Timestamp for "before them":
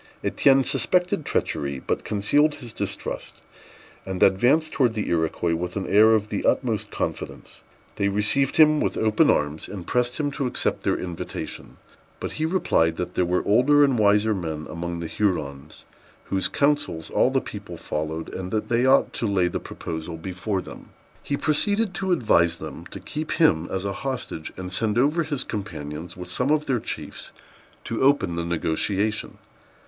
20.17-20.89